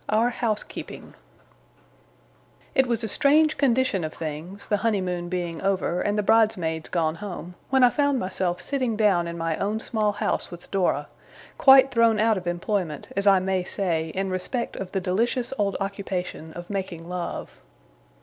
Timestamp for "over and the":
5.61-6.23